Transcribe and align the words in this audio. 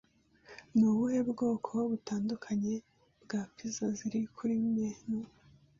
Ni 0.75 0.83
ubuhe 0.91 1.19
bwoko 1.31 1.71
butandukanye 1.91 2.73
bwa 3.23 3.41
pizza 3.55 3.85
ziri 3.97 4.21
kuri 4.35 4.55
menu? 4.75 5.19